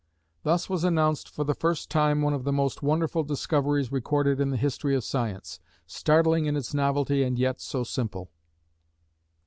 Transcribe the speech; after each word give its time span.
Thus 0.41 0.67
was 0.67 0.83
announced 0.83 1.29
for 1.29 1.43
the 1.43 1.53
first 1.53 1.91
time 1.91 2.23
one 2.23 2.33
of 2.33 2.43
the 2.43 2.51
most 2.51 2.81
wonderful 2.81 3.23
discoveries 3.23 3.91
recorded 3.91 4.39
in 4.39 4.49
the 4.49 4.57
history 4.57 4.95
of 4.95 5.03
science, 5.03 5.59
startling 5.85 6.47
in 6.47 6.57
its 6.57 6.73
novelty 6.73 7.21
and 7.21 7.37
yet 7.37 7.61
so 7.61 7.83
simple. 7.83 8.31